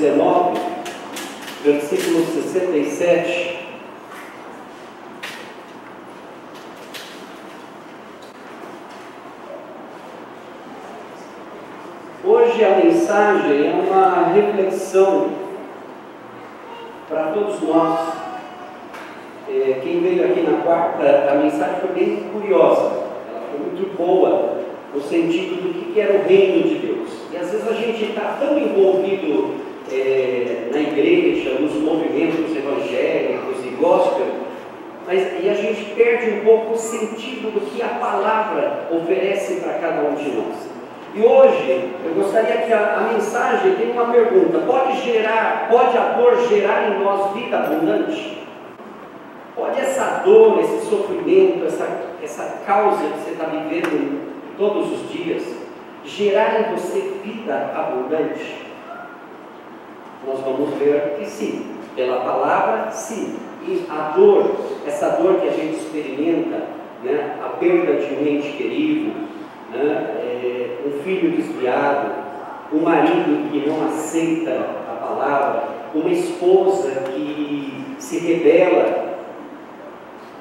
[0.00, 0.58] 119,
[1.62, 3.58] versículo 67.
[12.24, 15.28] Hoje a mensagem é uma reflexão
[17.06, 18.14] para todos nós.
[19.50, 24.60] É, quem veio aqui na quarta, a mensagem foi bem curiosa, ela foi muito boa,
[24.94, 27.10] no sentido do que era o reino de Deus.
[27.30, 33.68] E às vezes a gente está tão envolvido é, na igreja, nos movimentos evangélicos e
[33.80, 34.26] gospel,
[35.06, 39.74] mas e a gente perde um pouco o sentido do que a palavra oferece para
[39.74, 40.70] cada um de nós.
[41.14, 46.12] E hoje eu gostaria que a, a mensagem tenha uma pergunta: pode gerar, pode a
[46.12, 48.38] dor gerar em nós vida abundante?
[49.56, 51.86] Pode essa dor, esse sofrimento, essa,
[52.22, 54.20] essa causa que você está vivendo
[54.56, 55.42] todos os dias,
[56.04, 58.69] gerar em você vida abundante?
[60.26, 63.36] Nós vamos ver que sim, pela palavra, sim.
[63.66, 66.66] E a dor, essa dor que a gente experimenta,
[67.02, 69.12] né, a perda de um ente querido,
[69.72, 72.10] né, é, um filho desviado,
[72.72, 74.52] um marido que não aceita
[74.88, 79.10] a palavra, uma esposa que se rebela,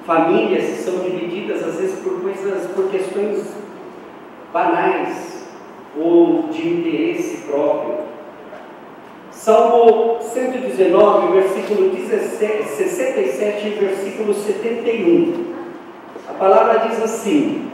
[0.05, 3.45] famílias que são divididas às vezes por coisas, por questões
[4.51, 5.47] banais
[5.97, 8.08] ou de interesse próprio.
[9.39, 15.45] Salmo 119, versículo 17, 67 e versículo 71.
[16.27, 17.71] A palavra diz assim: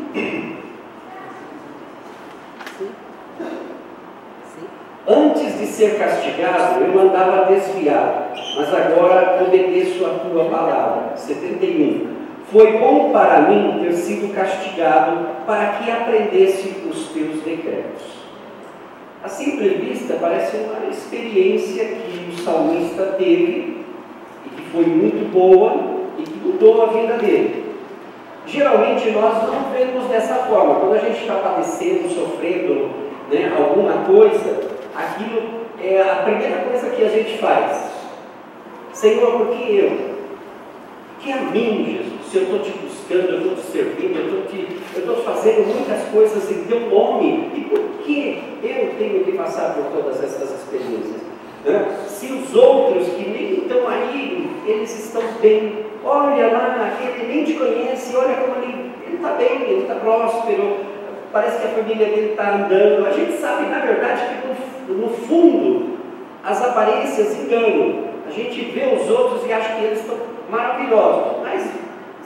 [5.08, 11.18] Antes de ser castigado, eu mandava desviar, mas agora obedeço a tua palavra.
[11.18, 12.16] 71.
[12.52, 18.15] Foi bom para mim ter sido castigado para que aprendesse os teus decretos.
[19.26, 23.84] A simples vista parece uma experiência que o salmista teve
[24.46, 25.74] e que foi muito boa
[26.20, 27.74] e que mudou a vida dele.
[28.46, 30.76] Geralmente nós não vemos dessa forma.
[30.76, 32.92] Quando a gente está padecendo, sofrendo
[33.32, 34.60] né, alguma coisa,
[34.96, 35.42] aquilo
[35.82, 37.90] é a primeira coisa que a gente faz.
[38.94, 40.16] Senhor, por que eu?
[41.20, 42.15] Que a mim, Jesus?
[42.30, 44.48] Se eu estou te buscando, eu estou te servindo,
[44.94, 49.76] eu estou fazendo muitas coisas em teu nome, e por que eu tenho que passar
[49.76, 51.22] por todas essas experiências?
[51.64, 51.98] Né?
[52.08, 57.54] Se os outros que nem estão aí, eles estão bem, olha lá, ele nem te
[57.54, 60.78] conhece, olha como ele está bem, ele está próspero,
[61.32, 63.08] parece que a família dele está andando.
[63.08, 65.98] A gente sabe, na verdade, que no, no fundo
[66.44, 68.06] as aparências enganam.
[68.28, 70.18] A gente vê os outros e acha que eles estão
[70.50, 71.35] maravilhosos,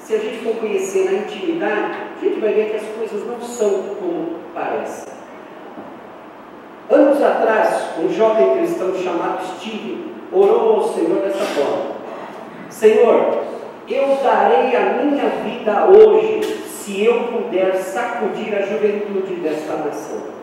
[0.10, 3.40] se a gente for conhecer na intimidade, a gente vai ver que as coisas não
[3.40, 5.14] são como parecem.
[6.90, 11.92] Anos atrás, um jovem cristão chamado Steve orou ao Senhor dessa forma:
[12.72, 13.44] Senhor,
[13.88, 20.39] eu darei a minha vida hoje se eu puder sacudir a juventude desta nação.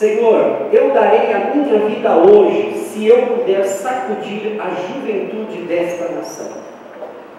[0.00, 6.52] Senhor, eu darei a minha vida hoje se eu puder sacudir a juventude desta nação.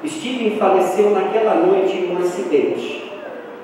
[0.05, 3.11] Stephen faleceu naquela noite em um acidente.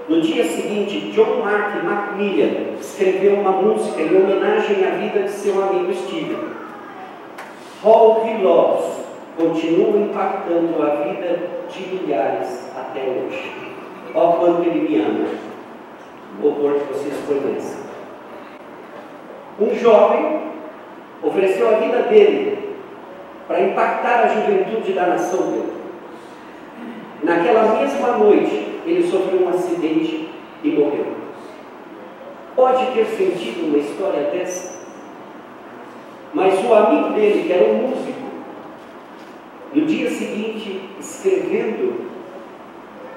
[0.10, 5.64] No dia seguinte, John Mark Macmillan escreveu uma música em homenagem à vida de seu
[5.64, 6.48] amigo Stephen.
[7.84, 8.94] Hall Loves
[9.38, 13.52] continua impactando a vida de milhares até hoje.
[14.16, 15.28] Ó quanto ele me ama.
[16.42, 17.77] O louvor que vocês conhecem.
[19.60, 20.42] Um jovem
[21.24, 22.76] ofereceu a vida dele
[23.48, 25.74] para impactar a juventude da nação dele.
[27.24, 30.30] Naquela mesma noite, ele sofreu um acidente
[30.64, 31.08] e morreu.
[32.56, 34.78] Pode ter sentido uma história dessa?
[36.34, 38.28] Mas o amigo dele, que era um músico,
[39.74, 42.08] no dia seguinte, escrevendo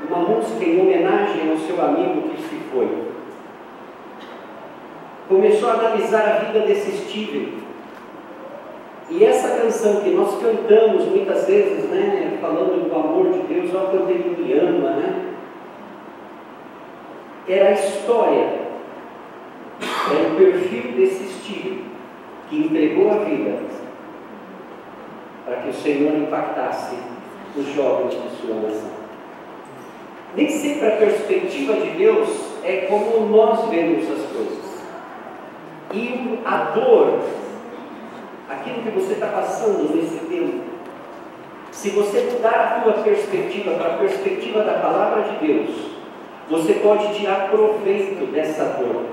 [0.09, 2.89] uma música em homenagem ao seu amigo que se foi,
[5.31, 7.61] começou a analisar a vida desse Steven.
[9.09, 13.87] E essa canção que nós cantamos muitas vezes, né, falando do amor de Deus, ó
[13.87, 15.35] quanto Ele me ama, né?
[17.49, 18.61] Era a história,
[19.81, 21.85] era o perfil desse Steven
[22.49, 23.59] que entregou a vida
[25.45, 26.97] para que o Senhor impactasse
[27.57, 28.91] os jovens de sua nação.
[30.37, 32.29] Nem sempre a perspectiva de Deus
[32.65, 34.60] é como nós vemos as coisas.
[35.93, 37.21] E a dor,
[38.49, 40.61] aquilo que você está passando nesse tempo,
[41.73, 45.71] se você mudar a tua perspectiva para a perspectiva da palavra de Deus,
[46.49, 49.05] você pode tirar proveito dessa dor.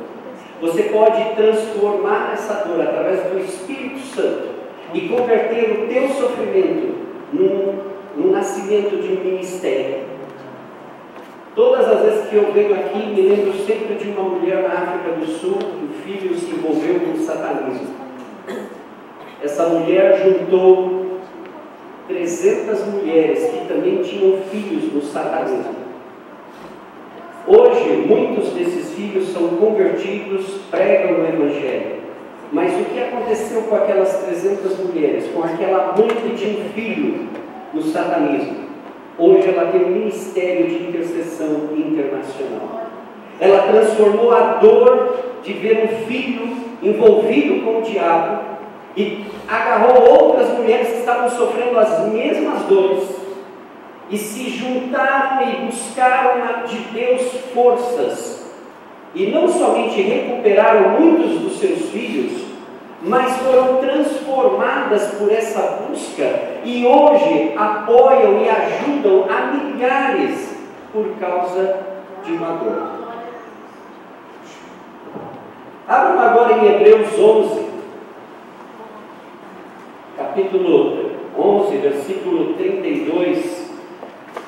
[0.60, 4.50] Você pode transformar essa dor através do Espírito Santo
[4.94, 6.96] e converter o teu sofrimento
[7.32, 7.80] num,
[8.16, 10.17] num nascimento de um ministério.
[11.58, 15.16] Todas as vezes que eu venho aqui, me lembro sempre de uma mulher na África
[15.16, 17.96] do Sul, que o filho se envolveu com o satanismo.
[19.42, 21.18] Essa mulher juntou
[22.08, 25.74] 300 mulheres que também tinham filhos no satanismo.
[27.48, 31.96] Hoje, muitos desses filhos são convertidos, pregam o Evangelho.
[32.52, 37.30] Mas o que aconteceu com aquelas 300 mulheres, com aquela mãe que tinha um filho
[37.74, 38.57] no satanismo?
[39.20, 42.84] Hoje ela tem um ministério de intercessão internacional.
[43.40, 48.42] Ela transformou a dor de ver um filho envolvido com o diabo
[48.96, 53.10] e agarrou outras mulheres que estavam sofrendo as mesmas dores
[54.10, 57.22] e se juntaram e buscaram de Deus
[57.54, 58.46] forças.
[59.16, 62.47] E não somente recuperaram muitos dos seus filhos,
[63.02, 66.24] mas foram transformadas por essa busca
[66.64, 70.58] e hoje apoiam e ajudam a milhares
[70.92, 71.80] por causa
[72.24, 72.98] de uma dor.
[75.88, 77.66] Abram agora em Hebreus 11,
[80.18, 83.72] capítulo 11, versículo 32.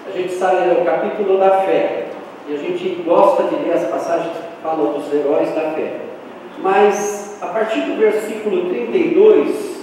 [0.08, 2.08] A gente sabe, é o capítulo da fé.
[2.48, 6.02] E a gente gosta de ler as passagens que falam dos heróis da fé.
[6.58, 9.80] Mas, a partir do versículo 32,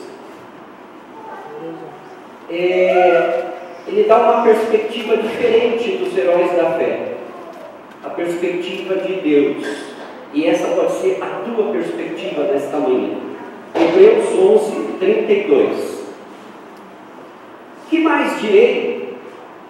[2.50, 3.44] é,
[3.88, 7.14] ele dá uma perspectiva diferente dos heróis da fé.
[8.05, 9.67] A perspectiva de Deus.
[10.32, 13.17] E essa pode ser a tua perspectiva nesta manhã.
[13.75, 16.06] Hebreus 11, 32.
[17.88, 19.17] Que mais direi?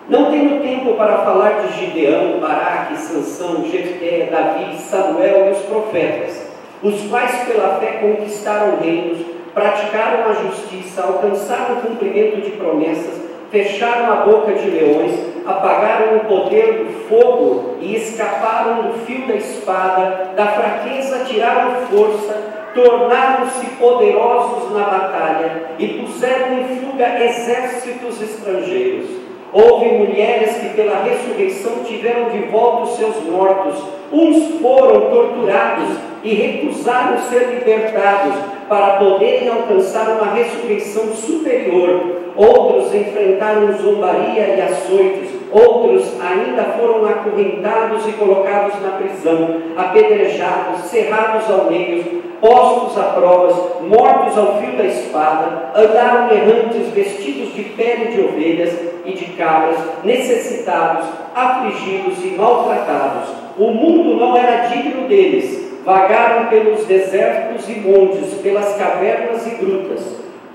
[0.09, 6.46] Não tenho tempo para falar de Gideão, Baraque, Sansão, Jefté, Davi, Samuel e os profetas,
[6.83, 9.19] os quais pela fé conquistaram reinos,
[9.55, 15.13] praticaram a justiça, alcançaram o cumprimento de promessas, fecharam a boca de leões,
[15.47, 22.57] apagaram o poder do fogo e escaparam do fio da espada, da fraqueza tiraram força,
[22.75, 29.09] tornaram-se poderosos na batalha e puseram em fuga exércitos estrangeiros.
[29.53, 33.83] Houve mulheres que, pela ressurreição, tiveram de volta os seus mortos.
[34.13, 35.97] Uns foram torturados
[36.27, 38.35] e recusaram ser libertados
[38.69, 42.17] para poderem alcançar uma ressurreição superior.
[42.35, 45.31] Outros enfrentaram zombaria e açoites.
[45.53, 53.57] Outros ainda foram acorrentados e colocados na prisão, apedrejados, cerrados ao meio, postos a provas,
[53.83, 59.79] mortos ao fio da espada, andaram errantes vestidos de pele de ovelhas e de cabras,
[60.03, 63.29] necessitados, afligidos e maltratados.
[63.57, 70.01] O mundo não era digno deles, vagaram pelos desertos e montes, pelas cavernas e grutas.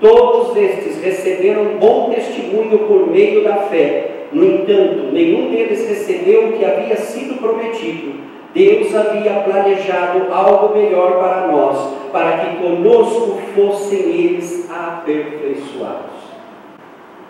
[0.00, 4.26] Todos estes receberam bom testemunho por meio da fé.
[4.30, 8.22] No entanto, nenhum deles recebeu o que havia sido prometido
[8.54, 16.22] Deus havia planejado algo melhor para nós, para que conosco fossem eles aperfeiçoados.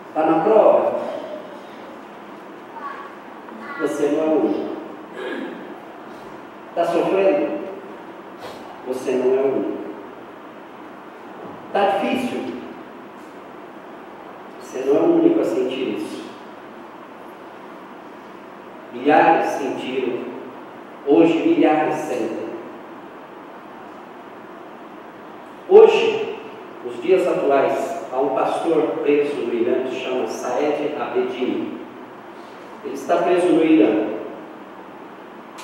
[0.09, 0.99] Está na prova?
[3.79, 4.73] Você não é único.
[6.69, 7.63] Está sofrendo?
[8.87, 9.83] Você não é o único.
[11.67, 12.39] Está difícil?
[14.61, 16.23] Você não é o único a sentir isso.
[18.93, 20.33] Milhares sentiram
[21.05, 22.47] Hoje, milhares sentem.
[25.67, 26.37] Hoje,
[26.85, 31.79] nos dias atuais, há um pastor preso no Irã que se chama Saed Abedin.
[32.85, 34.12] Ele está preso no Irã.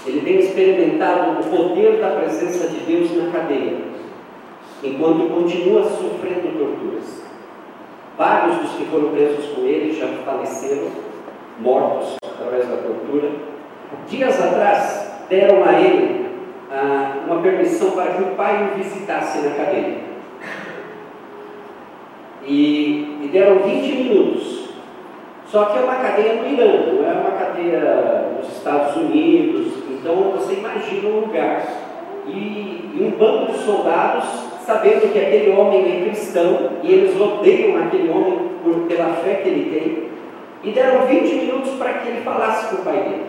[0.09, 3.77] Ele tem experimentado o poder da presença de Deus na cadeia,
[4.83, 7.21] enquanto continua sofrendo torturas.
[8.17, 10.87] Vários dos que foram presos com ele já faleceram,
[11.59, 13.29] mortos através da tortura.
[14.07, 16.25] Dias atrás, deram a ele
[16.71, 19.97] ah, uma permissão para que o pai o visitasse na cadeia.
[22.45, 24.58] E, e deram 20 minutos.
[25.51, 29.73] Só que é uma cadeia no Irã, não é uma cadeia nos Estados Unidos.
[29.89, 31.65] Então você imagina um lugar
[32.27, 34.25] e, e um bando de soldados
[34.69, 39.49] sabendo que aquele homem é cristão e eles odeiam aquele homem por, pela fé que
[39.49, 40.09] ele tem.
[40.63, 43.25] E deram 20 minutos para que ele falasse com o pai dele.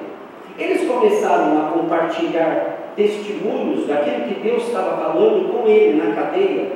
[0.58, 6.72] Eles começaram a compartilhar testemunhos daquilo que Deus estava falando com ele na cadeia,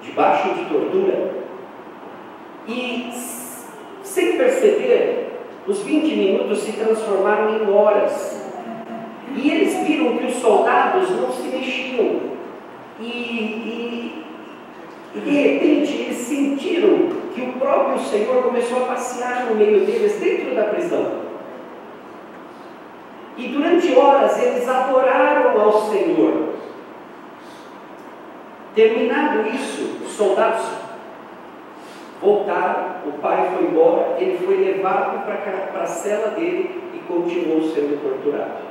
[0.00, 1.32] debaixo de tortura.
[2.66, 3.10] E,
[4.10, 5.38] sem perceber,
[5.68, 8.44] os 20 minutos se transformaram em horas.
[11.54, 12.30] iam.
[12.98, 14.24] E, e,
[15.14, 20.18] e de repente eles sentiram que o próprio Senhor começou a passear no meio deles,
[20.18, 21.20] dentro da prisão.
[23.36, 26.54] E durante horas eles adoraram ao Senhor.
[28.74, 30.66] Terminado isso, os soldados
[32.20, 38.02] voltaram, o pai foi embora, ele foi levado para a cela dele e continuou sendo
[38.02, 38.70] torturado.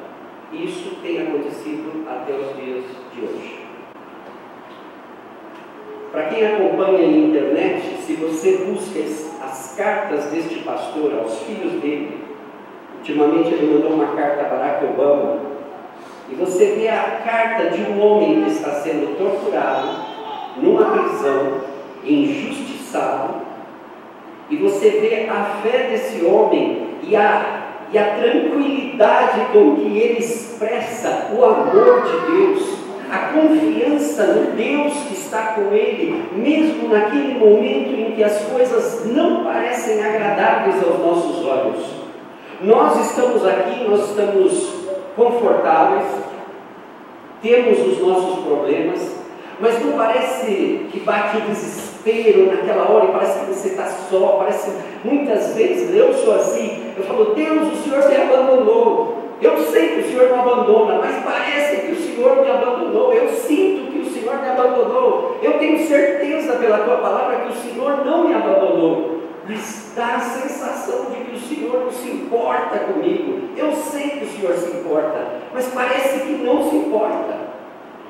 [0.51, 3.59] Isso tem acontecido até os dias de hoje.
[6.11, 8.99] Para quem acompanha na internet, se você busca
[9.45, 12.23] as cartas deste pastor aos filhos dele,
[12.97, 15.39] ultimamente ele mandou uma carta a Barack Obama,
[16.31, 19.87] e você vê a carta de um homem que está sendo torturado
[20.57, 21.61] numa prisão,
[22.03, 23.48] injustiçado,
[24.49, 30.19] e você vê a fé desse homem e a, e a tranquilidade com que ele
[30.19, 32.79] expressa o amor de Deus
[33.11, 39.05] a confiança no Deus que está com ele, mesmo naquele momento em que as coisas
[39.05, 41.85] não parecem agradáveis aos nossos olhos.
[42.61, 44.69] Nós estamos aqui, nós estamos
[45.15, 46.05] confortáveis,
[47.41, 49.15] temos os nossos problemas,
[49.59, 51.41] mas não parece que bate o
[52.03, 54.71] desespero naquela hora e parece que você está só, parece
[55.03, 59.19] muitas vezes, eu sou assim, eu falo, Deus, o Senhor me abandonou.
[59.41, 63.13] Eu sei que o Senhor me abandona, mas parece que o Senhor me abandonou.
[63.13, 65.37] Eu sinto que o Senhor me abandonou.
[65.41, 69.21] Eu tenho certeza pela tua palavra que o Senhor não me abandonou.
[69.47, 73.47] Mas dá a sensação de que o Senhor não se importa comigo.
[73.55, 77.38] Eu sei que o Senhor se importa, mas parece que não se importa.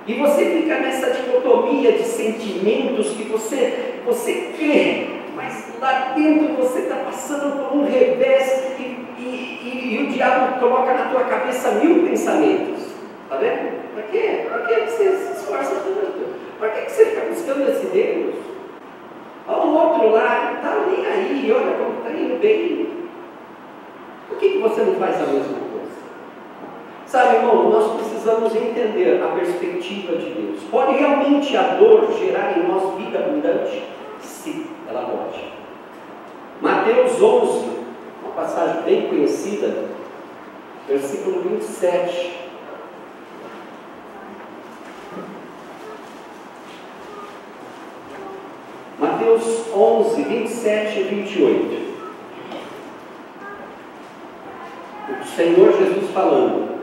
[0.10, 6.80] E você fica nessa dicotomia de sentimentos que você, você crê, mas lá dentro você
[6.80, 11.74] está passando por um revés e, e, e, e, o diabo coloca na tua cabeça
[11.74, 12.86] mil pensamentos.
[13.22, 13.94] Está vendo?
[13.94, 14.48] Para quê?
[14.50, 16.26] Para que você se esforça tanto?
[16.58, 18.36] Para que você fica buscando esse Deus?
[19.48, 22.90] Olha o outro lá, está nem aí, olha como está indo bem.
[24.28, 25.69] Por que, que você não faz a mesma coisa?
[27.10, 30.60] Sabe, irmão, nós precisamos entender a perspectiva de Deus.
[30.70, 33.84] Pode realmente a dor gerar em nós vida abundante?
[34.22, 35.44] Sim, ela pode.
[36.62, 37.68] Mateus 11,
[38.22, 39.86] uma passagem bem conhecida,
[40.88, 42.32] versículo 27.
[49.00, 51.90] Mateus 11, 27 e 28.
[55.10, 56.79] O Senhor Jesus falando: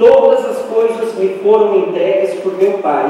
[0.00, 3.04] Todas as coisas me foram entregues por meu Pai.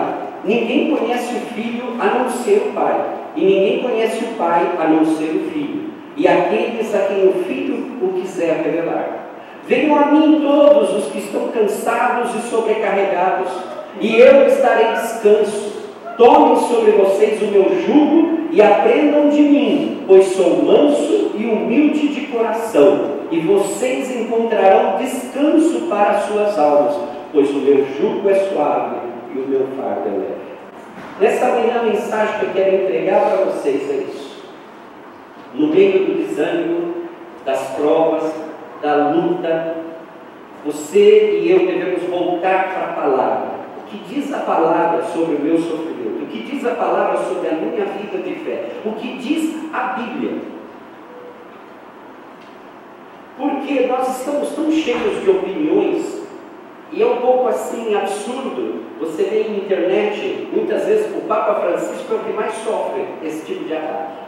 [0.44, 3.00] Ninguém conhece o Filho a não ser o Pai,
[3.37, 7.44] e ninguém conhece o Pai a não ser o Filho, e aqueles a quem o
[7.44, 9.28] Filho o quiser revelar.
[9.68, 13.52] Venham a mim todos os que estão cansados e sobrecarregados,
[14.00, 15.70] e eu lhes darei descanso.
[16.18, 22.09] Tomem sobre vocês o meu jugo e aprendam de mim, pois sou manso e humilde
[22.09, 26.96] de coração, e vocês encontrarão descanso para as suas almas,
[27.32, 28.96] pois o meu jugo é suave
[29.34, 30.50] e o meu fardo é leve.
[31.20, 34.42] Nessa manhã, a mensagem que eu quero entregar para vocês é isso.
[35.54, 36.94] No meio do desânimo,
[37.44, 38.32] das provas,
[38.82, 39.76] da luta,
[40.64, 43.60] você e eu devemos voltar para a palavra
[43.90, 47.52] que diz a palavra sobre o meu sofrimento, o que diz a palavra sobre a
[47.52, 50.59] minha vida de fé, o que diz a Bíblia.
[53.40, 56.20] Porque nós estamos tão cheios de opiniões
[56.92, 58.85] e é um pouco assim absurdo.
[59.00, 63.47] Você vê na internet, muitas vezes o Papa Francisco é o que mais sofre esse
[63.47, 64.20] tipo de ataque.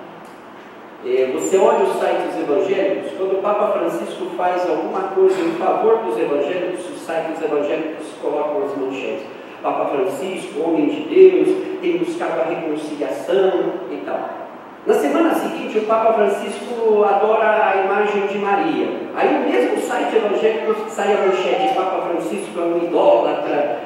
[1.05, 5.99] É, você olha os sites evangélicos, quando o Papa Francisco faz alguma coisa em favor
[6.05, 9.27] dos evangélicos, os sites evangélicos colocam as manchetes.
[9.63, 11.49] Papa Francisco, homem de Deus,
[11.83, 14.43] tem buscado a reconciliação e tal.
[14.85, 18.89] Na semana seguinte, o Papa Francisco adora a imagem de Maria.
[19.15, 23.81] Aí, o mesmo site evangélico sai a manchete: Papa Francisco é um idólatra.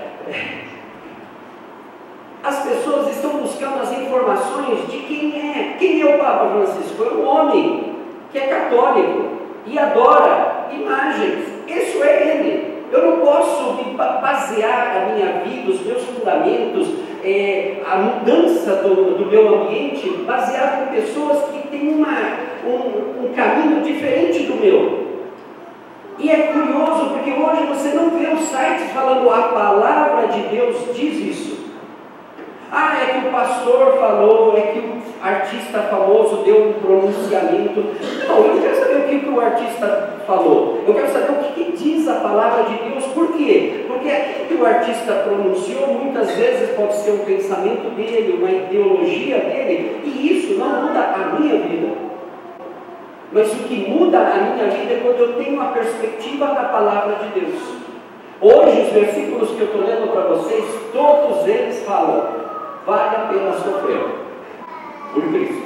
[2.42, 5.76] As pessoas estão buscando as informações de quem é.
[5.78, 7.04] Quem é o Papa Francisco?
[7.04, 7.96] É um homem
[8.32, 9.36] que é católico
[9.66, 11.44] e adora imagens.
[11.66, 12.86] Isso é ele.
[12.90, 16.88] Eu não posso basear a minha vida, os meus fundamentos,
[17.26, 22.16] é, a mudança do, do, meu ambiente, baseado em pessoas que têm uma,
[22.64, 25.06] um, um caminho diferente do meu.
[26.18, 30.76] E é curioso porque hoje você não vê um site falando a palavra de Deus
[30.94, 31.66] diz isso.
[32.70, 34.95] Ah, é que o pastor falou, é que o
[35.26, 37.84] artista famoso deu um pronunciamento.
[38.28, 40.84] Não, eu não quero saber o que, que o artista falou.
[40.86, 43.84] Eu quero saber o que, que diz a palavra de Deus Por quê?
[43.88, 49.38] Porque aquilo que o artista pronunciou muitas vezes pode ser um pensamento dele, uma ideologia
[49.38, 51.88] dele, e isso não muda a minha vida.
[53.32, 57.16] Mas o que muda a minha vida é quando eu tenho a perspectiva da palavra
[57.16, 57.60] de Deus.
[58.40, 62.26] Hoje, os versículos que eu estou lendo para vocês, todos eles falam:
[62.86, 64.25] vale a pena sofrer
[65.16, 65.62] por Cristo,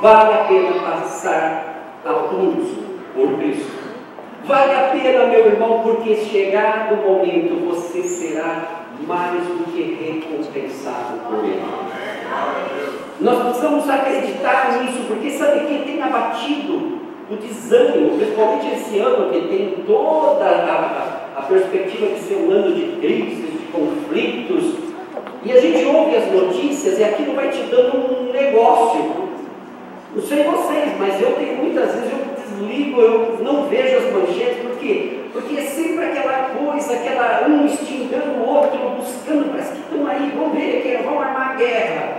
[0.00, 2.68] vale a pena passar apuros
[3.12, 3.88] por Cristo.
[4.44, 11.18] Vale a pena, meu irmão, porque chegado o momento você será mais do que recompensado
[11.26, 11.60] por Ele.
[13.20, 19.48] Nós precisamos acreditar nisso, porque sabe quem tem abatido o desânimo, principalmente esse ano que
[19.48, 24.87] tem toda a, a, a perspectiva de ser um ano de crises, de conflitos,
[25.44, 29.28] e a gente ouve as notícias e aquilo vai te dando um negócio.
[30.14, 34.62] Não sei vocês, mas eu tenho muitas vezes, eu desligo, eu não vejo as manchetes,
[34.62, 35.20] por quê?
[35.32, 40.32] Porque é sempre aquela coisa, aquela um extingando o outro, buscando, parece que estão aí,
[40.36, 42.18] vão ver, que vão armar guerra.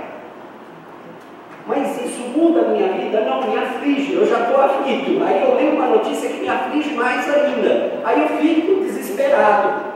[1.68, 3.22] Mas isso muda a minha vida?
[3.22, 5.24] Não, me aflige, eu já estou aflito.
[5.24, 8.00] Aí eu leio uma notícia que me aflige mais ainda.
[8.04, 9.89] Aí eu fico desesperado.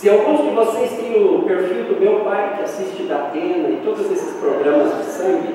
[0.00, 3.82] Se alguns de vocês têm o perfil do meu pai que assiste da Atena e
[3.84, 5.54] todos esses programas de sangue,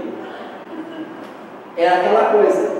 [1.75, 2.75] é aquela coisa.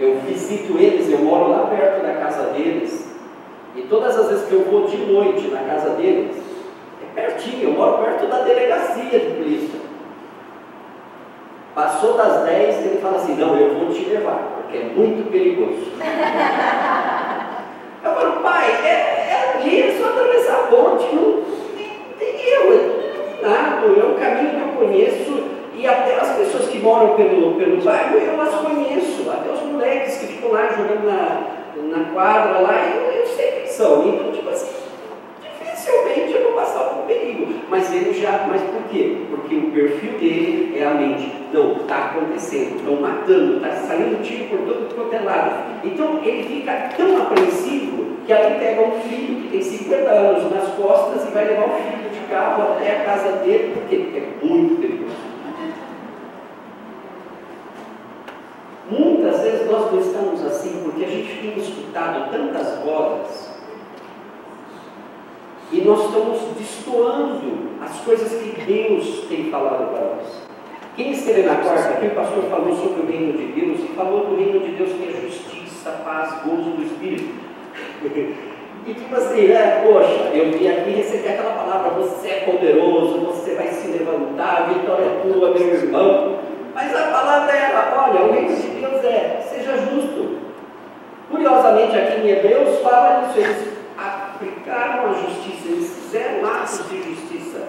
[0.00, 3.14] Eu visito eles, eu moro lá perto da casa deles,
[3.76, 6.36] e todas as vezes que eu vou de noite na casa deles,
[7.00, 9.78] é pertinho, eu moro perto da delegacia de polícia.
[11.76, 15.92] Passou das 10, ele fala assim, não, eu vou te levar, porque é muito perigoso.
[18.02, 19.13] eu falo, pai, é,
[19.64, 21.42] ali, é só atravessar a ponte, não
[22.18, 26.78] tem erro, é nada, é um caminho que eu conheço, e até as pessoas que
[26.78, 31.96] moram pelo, pelo bairro, eu as conheço, até os moleques que ficam lá jogando na,
[31.96, 34.06] na quadra lá, eu, eu sei quem são.
[34.06, 34.83] Então, tipo assim,
[35.84, 37.54] dificilmente eu vou passar algum perigo.
[37.68, 39.18] Mas ele já, mas por quê?
[39.30, 41.32] Porque o perfil dele é a mente.
[41.52, 45.80] Não, está acontecendo, estão matando, está saindo tiro por todo quanto é lado.
[45.84, 50.68] Então ele fica tão apreensivo que aí pega um filho que tem 50 anos nas
[50.74, 54.80] costas e vai levar o filho de carro até a casa dele, porque é muito
[54.80, 55.34] perigoso.
[58.90, 63.53] Muitas vezes nós não estamos assim porque a gente tem escutado tantas vozes
[65.72, 70.44] e nós estamos destoando as coisas que Deus tem falado para nós.
[70.96, 74.26] Quem escreveu na quarta, aqui o pastor falou sobre o reino de Deus e falou
[74.26, 77.34] do reino de Deus que é justiça, paz, gozo do Espírito.
[78.86, 83.54] e tipo assim, né, poxa, eu vim aqui receber aquela palavra, você é poderoso, você
[83.56, 86.38] vai se levantar, vitória é tua, meu irmão.
[86.74, 90.38] Mas a palavra era, olha, o reino de Deus é, seja justo.
[91.28, 93.73] Curiosamente, aqui em Hebreus fala isso, eles
[94.64, 97.68] aplicaram a justiça, eles fizeram atos de justiça.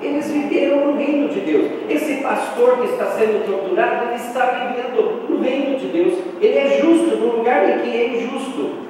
[0.00, 1.72] Eles viveram no reino de Deus.
[1.88, 6.14] Esse pastor que está sendo torturado, ele está vivendo no reino de Deus.
[6.40, 8.86] Ele é justo no lugar em que é injusto.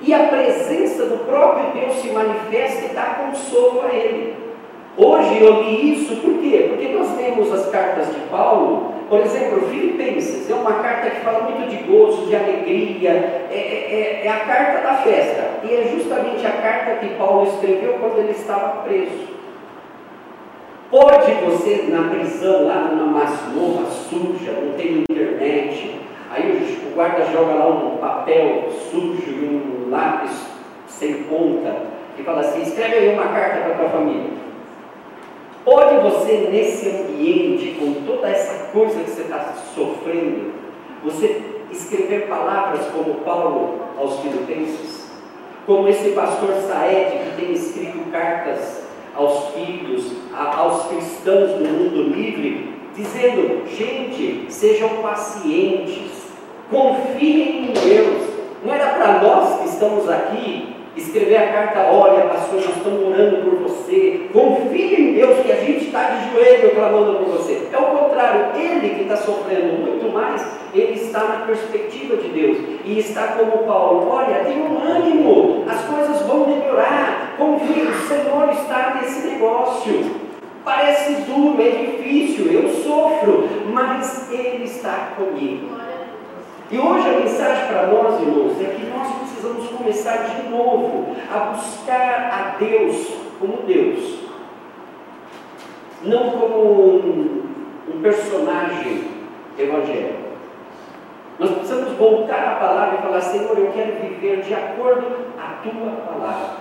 [0.00, 4.34] E a presença do próprio Deus se manifesta e dá consolo a ele.
[4.96, 6.66] Hoje eu li isso por quê?
[6.68, 11.50] Porque nós temos as cartas de Paulo, por exemplo, Filipenses, é uma carta que fala
[11.50, 13.10] muito de gozo, de alegria,
[13.50, 17.46] é, é, é, é a carta da festa, e é justamente a carta que Paulo
[17.46, 19.32] escreveu quando ele estava preso.
[20.90, 27.54] Pode você, na prisão, lá numa masmorra suja, não tem internet, aí o guarda joga
[27.54, 30.46] lá um papel sujo e um lápis
[30.86, 31.74] sem ponta,
[32.18, 34.30] e fala assim: escreve aí uma carta para a tua família.
[35.64, 40.54] Pode você, nesse ambiente, com toda essa coisa que você está sofrendo,
[41.04, 45.08] você escrever palavras como Paulo aos Filipenses?
[45.64, 48.82] Como esse pastor Saed, que tem escrito cartas
[49.14, 56.10] aos filhos, aos cristãos do mundo livre, dizendo: gente, sejam pacientes,
[56.68, 58.32] confiem em Deus.
[58.64, 63.36] Não era para nós que estamos aqui escrever a carta, olha pastor, nós estamos orando
[63.42, 67.68] por você, confia em Deus que a gente está de joelho clamando por você.
[67.72, 72.58] É o contrário, ele que está sofrendo muito mais, ele está na perspectiva de Deus
[72.84, 78.50] e está como Paulo, olha, tem um ânimo, as coisas vão melhorar, confia, o Senhor
[78.52, 80.22] está nesse negócio.
[80.64, 85.66] Parece duro, é difícil, eu sofro, mas Ele está comigo.
[86.72, 91.38] E hoje a mensagem para nós, irmãos, é que nós precisamos começar de novo a
[91.50, 93.08] buscar a Deus
[93.38, 94.20] como Deus,
[96.02, 97.42] não como um,
[97.94, 99.04] um personagem
[99.58, 100.32] evangélico.
[101.38, 105.90] Nós precisamos voltar à palavra e falar: Senhor, eu quero viver de acordo a tua
[105.90, 106.56] palavra.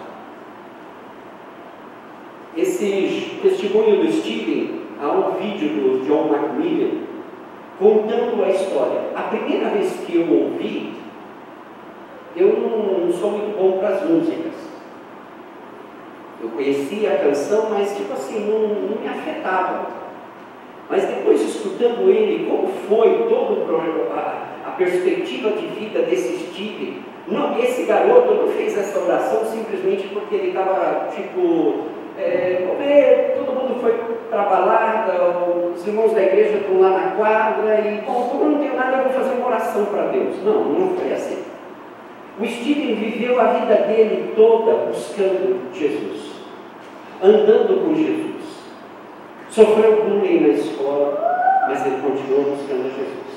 [2.58, 7.12] Esse testemunho do Stephen, há um vídeo do John Macmillan
[7.82, 9.02] contando a história.
[9.16, 10.94] A primeira vez que eu ouvi,
[12.36, 14.54] eu não, não sou muito bom para as músicas.
[16.42, 19.88] Eu conhecia a canção, mas tipo assim, não, não me afetava.
[20.88, 23.66] Mas depois escutando ele, como foi todo
[24.14, 30.08] a, a perspectiva de vida desse Steve, não, esse garoto não fez essa oração simplesmente
[30.10, 31.86] porque ele estava tipo
[32.18, 33.94] é, todo mundo foi
[34.32, 35.14] para a balada,
[35.76, 38.98] os irmãos da igreja estão lá na quadra e, bom, como eu não tenho nada,
[38.98, 40.42] eu vou fazer uma oração para Deus.
[40.46, 41.44] Não, não foi assim.
[42.40, 46.32] O Stephen viveu a vida dele toda buscando Jesus,
[47.22, 48.32] andando com Jesus.
[49.50, 53.32] Sofreu bullying na escola, mas ele continuou buscando Jesus.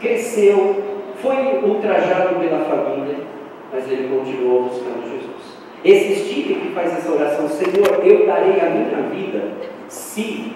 [0.00, 0.84] Cresceu,
[1.22, 3.24] foi ultrajado pela família,
[3.72, 5.53] mas ele continuou buscando Jesus.
[5.92, 9.52] Steve que faz essa oração, Senhor, eu darei a minha vida
[9.88, 10.52] se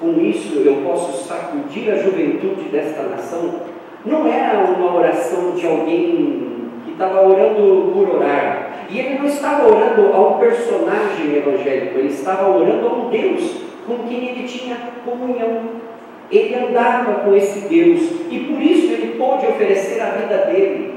[0.00, 3.60] com isso eu posso sacudir a juventude desta nação,
[4.04, 6.48] não era uma oração de alguém
[6.84, 8.86] que estava orando por orar.
[8.90, 13.58] E ele não estava orando a um personagem evangélico, ele estava orando a um Deus
[13.86, 15.82] com quem ele tinha comunhão.
[16.30, 20.94] Ele andava com esse Deus e por isso ele pôde oferecer a vida dele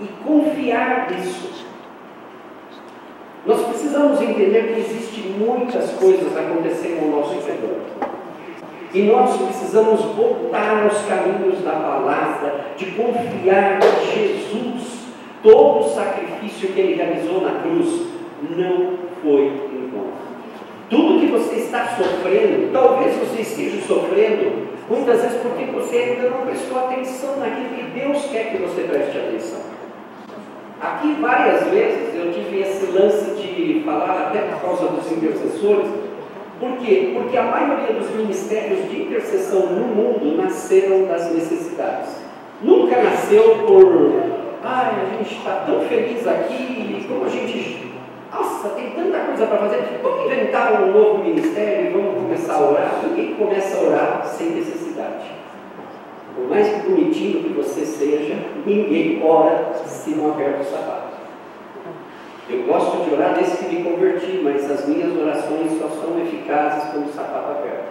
[0.00, 1.66] e confiar nisso.
[3.46, 7.80] Nós precisamos entender que existem muitas coisas acontecendo ao nosso redor.
[8.92, 15.00] E nós precisamos voltar aos caminhos da palavra, de confiar em Jesus.
[15.42, 18.08] Todo o sacrifício que ele realizou na cruz
[18.42, 20.08] não foi em vão.
[20.90, 26.44] Tudo que você está sofrendo, talvez você esteja sofrendo, muitas vezes porque você ainda não
[26.44, 29.60] prestou atenção naquilo que Deus quer que você preste atenção.
[30.80, 35.86] Aqui várias vezes eu tive esse lance de falar até por causa dos intercessores.
[36.58, 37.12] Por quê?
[37.14, 42.16] Porque a maioria dos ministérios de intercessão no mundo nasceram das necessidades.
[42.62, 44.12] Nunca nasceu por,
[44.64, 47.92] ai, a gente está tão feliz aqui, como a gente,
[48.32, 52.70] nossa, tem tanta coisa para fazer, vamos inventar um novo ministério e vamos começar a
[52.70, 53.00] orar.
[53.06, 55.39] Ninguém começa a orar sem necessidade.
[56.34, 61.10] Por mais bonitinho que você seja, ninguém ora se não aperta o sapato.
[62.48, 66.90] Eu gosto de orar desde que me converti, mas as minhas orações só são eficazes
[66.90, 67.90] quando o sapato aperta.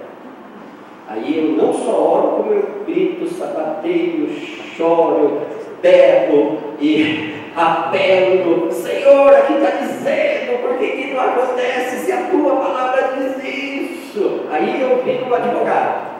[1.08, 4.30] Aí eu não só oro, como eu grito, sapateio,
[4.75, 5.41] choro,
[5.82, 8.71] berro e apelo.
[8.71, 14.41] Senhor, aqui está dizendo, por que, que não acontece se a tua palavra diz isso?
[14.52, 16.18] Aí eu fico o advogado.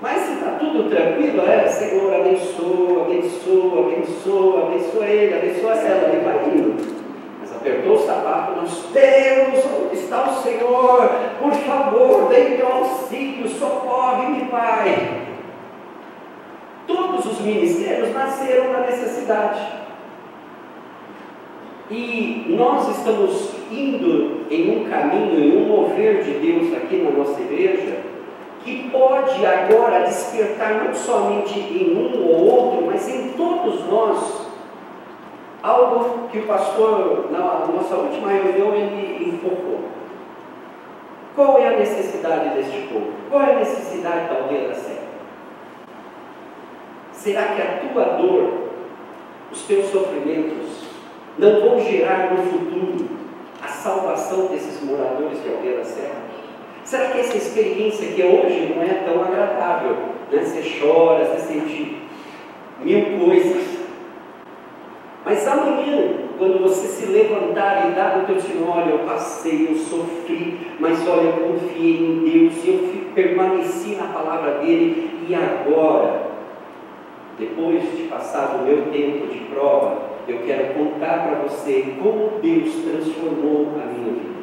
[0.00, 6.24] Mas se está tudo tranquilo, é Senhor, abençoa, abençoa, abençoa, abençoa ele, abençoa ela, ele
[6.24, 6.96] vai indo.
[7.40, 11.10] Mas apertou o sapato, nós, Deus, onde está o Senhor?
[11.40, 15.22] Por favor, dê teu auxílio, socorre-me, Pai.
[16.86, 19.86] Todos os ministérios nasceram da necessidade.
[21.90, 27.40] E nós estamos indo em um caminho, em um mover de Deus aqui na nossa
[27.40, 27.98] igreja,
[28.66, 34.48] que pode agora despertar não somente em um ou outro, mas em todos nós,
[35.62, 39.84] algo que o pastor, na nossa última reunião, ele enfocou.
[41.36, 43.12] Qual é a necessidade deste povo?
[43.30, 45.06] Qual é a necessidade da aldeia da Serra?
[47.12, 48.70] Será que a tua dor,
[49.52, 50.86] os teus sofrimentos,
[51.38, 53.08] não vão gerar no futuro
[53.62, 56.25] a salvação desses moradores de aldeia da Serra?
[56.86, 59.96] Será que essa experiência que hoje não é tão agradável?
[60.30, 60.40] Né?
[60.40, 61.96] Você chora, você sente
[62.80, 63.66] mil coisas.
[65.24, 69.74] Mas amanhã, quando você se levantar e dar o teu testemunho, olha, eu passei, eu
[69.74, 76.28] sofri, mas olha, eu confiei em Deus, eu permaneci na palavra dele, e agora,
[77.36, 82.72] depois de passar o meu tempo de prova, eu quero contar para você como Deus
[82.84, 84.35] transformou a minha vida.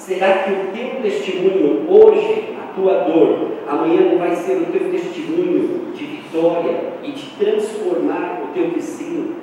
[0.00, 4.90] Será que o teu testemunho hoje, a tua dor, amanhã não vai ser o teu
[4.90, 9.36] testemunho de vitória e de transformar o teu vizinho,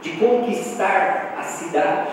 [0.00, 2.12] de conquistar a cidade?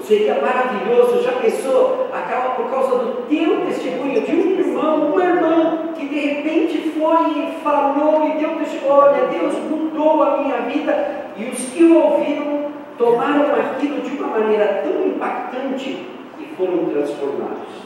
[0.00, 2.08] Seria maravilhoso, já pensou?
[2.10, 7.42] Acaba por causa do teu testemunho, de um irmão, uma irmã, que de repente foi
[7.42, 12.02] e falou e deu testemunho, olha, Deus mudou a minha vida, e os que o
[12.02, 16.13] ouviram tomaram aquilo de uma maneira tão impactante
[16.56, 17.84] foram transformados.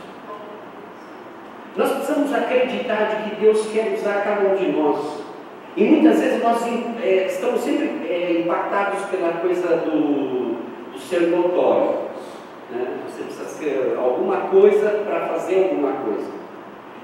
[1.76, 5.22] Nós precisamos acreditar de que Deus quer usar cada um de nós.
[5.76, 6.60] E muitas vezes nós
[7.02, 10.56] é, estamos sempre é, impactados pela coisa do,
[10.92, 11.98] do ser notório.
[12.70, 12.98] Né?
[13.06, 16.30] Você precisa ser alguma coisa para fazer alguma coisa.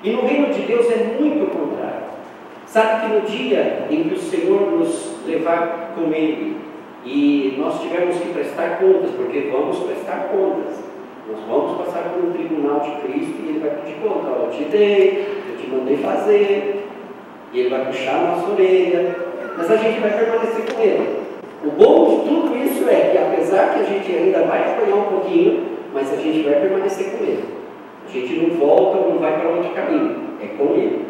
[0.02, 2.04] E no reino de Deus é muito o contrário.
[2.66, 6.56] Sabe que no dia em que o Senhor nos levar com Ele
[7.04, 10.83] e nós tivermos que prestar contas, porque vamos prestar contas,
[11.30, 14.28] nós vamos passar por um tribunal de Cristo e Ele vai pedir conta.
[14.28, 16.86] eu te dei, eu te mandei fazer,
[17.52, 19.16] e Ele vai puxar a nossa orelha,
[19.56, 21.24] mas a gente vai permanecer com Ele.
[21.64, 25.04] O bom de tudo isso é que, apesar que a gente ainda vai apanhar um
[25.04, 27.44] pouquinho, mas a gente vai permanecer com Ele.
[28.06, 31.06] A gente não volta não vai para outro caminho, é com Ele.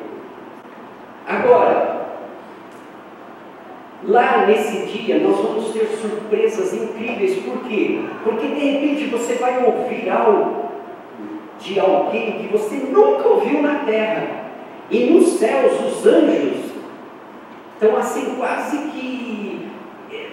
[1.27, 1.94] Agora,
[4.07, 8.01] lá nesse dia nós vamos ter surpresas incríveis, por quê?
[8.23, 10.65] Porque de repente você vai ouvir algo
[11.59, 14.45] de alguém que você nunca ouviu na terra.
[14.91, 16.59] E nos céus os anjos
[17.75, 19.67] estão assim quase que
[20.13, 20.27] eh,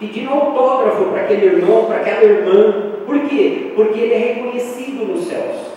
[0.00, 2.92] pedindo autógrafo para aquele irmão, para aquela irmã.
[3.04, 3.72] Por quê?
[3.74, 5.68] Porque ele é reconhecido nos céus.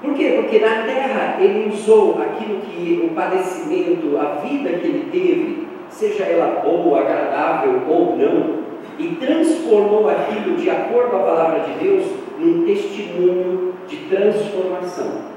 [0.00, 0.34] Por quê?
[0.36, 6.24] Porque na terra ele usou aquilo que o padecimento, a vida que ele teve, seja
[6.24, 8.58] ela boa, agradável ou não,
[8.98, 12.06] e transformou aquilo de acordo com a palavra de Deus
[12.38, 15.28] num testemunho de transformação.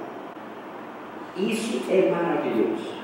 [1.37, 3.01] Isso é maravilhoso.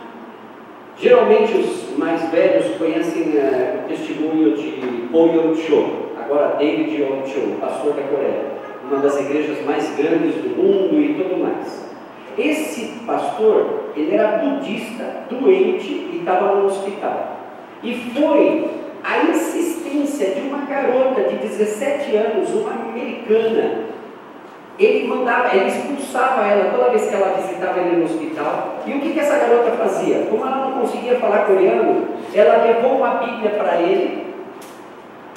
[0.97, 7.93] Geralmente os mais velhos conhecem uh, o testemunho de Paul Yong-cho, agora David Yong-cho, pastor
[7.93, 8.57] da Coreia
[8.89, 11.85] uma das igrejas mais grandes do mundo e tudo mais.
[12.37, 17.36] Esse pastor, ele era budista, doente e estava no hospital.
[17.83, 18.69] E foi
[19.03, 23.87] a insistência de uma garota de 17 anos, uma americana.
[24.79, 28.75] Ele mandava, ele expulsava ela toda vez que ela visitava ele no hospital.
[28.85, 30.27] E o que, que essa garota fazia?
[30.29, 34.27] Como ela não conseguia falar coreano, ela levou uma Bíblia para ele.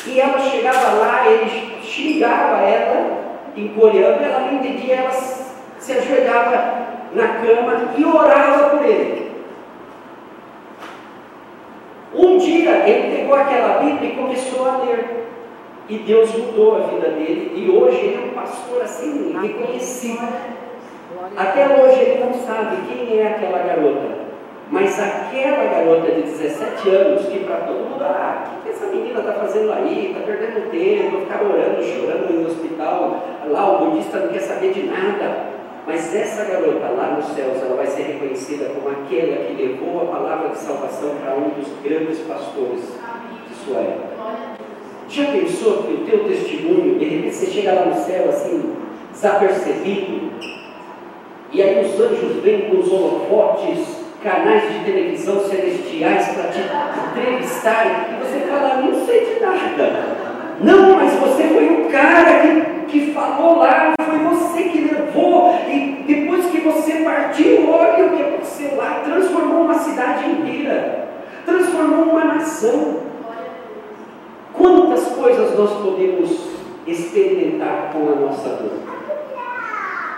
[0.06, 3.18] E ela chegava lá, ele xingava ela
[3.56, 9.29] em coreano, ela não entendia, ela se ajoelhava na cama e orava por ele.
[12.14, 15.26] Um dia ele pegou aquela Bíblia e começou a ler.
[15.88, 17.52] E Deus mudou a vida dele.
[17.54, 20.28] E hoje ele é um pastor assim, reconhecido.
[21.36, 24.20] Até hoje ele não sabe quem é aquela garota.
[24.70, 29.18] Mas aquela garota de 17 anos, que para todo mundo, ah, o que essa menina
[29.18, 30.12] está fazendo aí?
[30.12, 34.84] Está perdendo tempo, ficar orando, chorando no hospital, lá o budista não quer saber de
[34.84, 35.49] nada.
[35.92, 40.04] Mas essa garota lá nos céus, ela vai ser reconhecida como aquela que levou a
[40.04, 42.82] palavra de salvação para um dos grandes pastores
[43.48, 44.08] de sua época.
[45.08, 48.72] Já pensou que o teu testemunho, de repente você chega lá no céu assim,
[49.10, 50.30] desapercebido,
[51.50, 56.60] e aí os anjos vêm com os holofotes canais de televisão celestiais para te
[57.18, 60.16] entrevistarem, e você fala, não sei de nada.
[60.60, 63.94] Não, mas você foi o cara que, que falou lá,
[65.68, 71.08] e depois que você partiu, olha o que aconteceu lá, transformou uma cidade inteira,
[71.44, 73.00] transformou uma nação.
[74.52, 76.50] Quantas coisas nós podemos
[76.86, 78.72] experimentar com a nossa dor?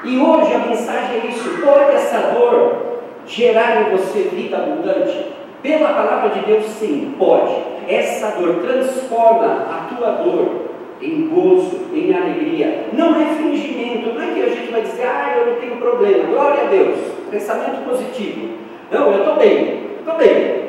[0.04, 5.32] E hoje a mensagem é isso: pode essa dor gerar em você vida abundante?
[5.62, 7.54] Pela palavra de Deus, sim, pode.
[7.88, 10.61] Essa dor transforma a tua dor
[11.02, 12.86] em gozo, em alegria.
[12.92, 16.24] Não é fingimento, não é que a gente vai dizer, ah, eu não tenho problema.
[16.24, 16.98] Glória a Deus,
[17.30, 18.56] pensamento positivo.
[18.90, 20.62] Não, eu estou bem, estou bem.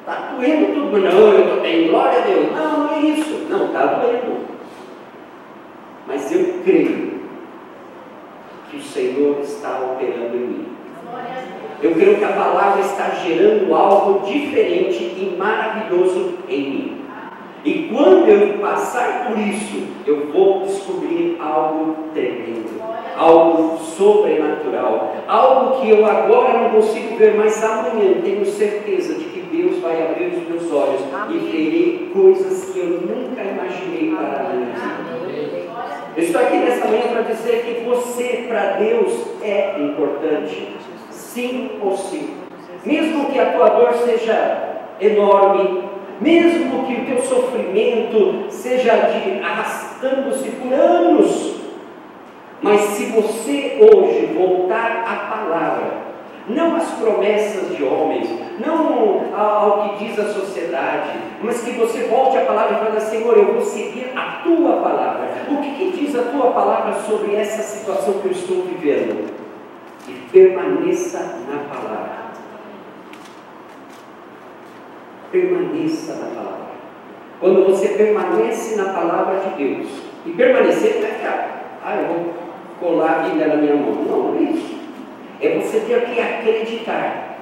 [0.00, 2.52] Está doendo tudo, não, eu estou bem, glória a Deus.
[2.52, 3.46] Não, não é isso.
[3.48, 4.42] Não, está doendo.
[6.06, 7.20] Mas eu creio
[8.70, 10.66] que o Senhor está operando em mim.
[11.82, 17.01] Eu creio que a palavra está gerando algo diferente e maravilhoso em mim.
[17.64, 22.82] E quando eu passar por isso, eu vou descobrir algo tremendo,
[23.16, 29.42] algo sobrenatural, algo que eu agora não consigo ver, mas amanhã tenho certeza de que
[29.42, 31.36] Deus vai abrir os meus olhos Amém.
[31.36, 35.62] e verei coisas que eu nunca imaginei para a minha vida.
[36.16, 40.68] Eu estou aqui nessa manhã para dizer que você, para Deus, é importante
[41.10, 42.34] sim ou sim.
[42.84, 45.81] Mesmo que a tua dor seja enorme,
[46.22, 51.56] mesmo que o teu sofrimento seja de arrastando-se por anos,
[52.60, 56.02] mas se você hoje voltar à palavra,
[56.48, 58.28] não às promessas de homens,
[58.64, 61.10] não ao que diz a sociedade,
[61.42, 65.28] mas que você volte à palavra e fale, Senhor, eu vou seguir a tua palavra.
[65.50, 69.42] O que, que diz a tua palavra sobre essa situação que eu estou vivendo?
[70.08, 72.21] e permaneça na palavra.
[75.32, 76.66] Permaneça na palavra.
[77.40, 79.88] Quando você permanece na palavra de Deus,
[80.24, 82.34] e permanecer não é ficar, ah, eu vou
[82.78, 83.94] colar a Bíblia na minha mão.
[83.94, 84.76] Não, não é isso.
[85.40, 87.32] É você ter que acreditar.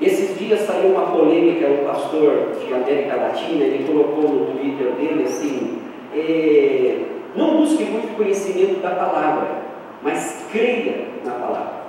[0.00, 5.22] Esses dias saiu uma polêmica, o pastor de América Latina, ele colocou no Twitter dele
[5.22, 5.78] assim,
[6.14, 6.98] é,
[7.36, 9.62] não busque muito conhecimento da palavra,
[10.02, 11.81] mas creia na palavra.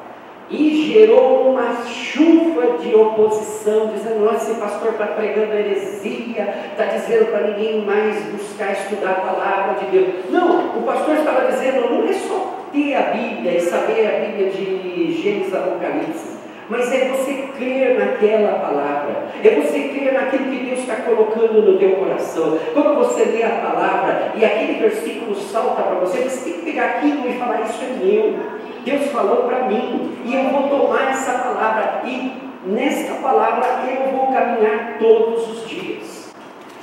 [0.49, 7.31] E gerou uma chuva de oposição, dizendo: Nossa, esse pastor está pregando heresia, está dizendo
[7.31, 10.07] para ninguém mais buscar estudar a palavra de Deus.
[10.29, 14.49] Não, o pastor estava dizendo: não é só ter a Bíblia e saber a Bíblia
[14.49, 16.33] de Gênesis Apocalipse
[16.69, 21.77] mas é você crer naquela palavra, é você crer naquilo que Deus está colocando no
[21.77, 22.57] teu coração.
[22.73, 26.85] Quando você lê a palavra e aquele versículo salta para você, você tem que pegar
[26.85, 28.62] aquilo e falar: Isso é meu.
[28.83, 32.33] Deus falou para mim e eu vou tomar essa palavra e
[32.65, 36.33] nesta palavra eu vou caminhar todos os dias.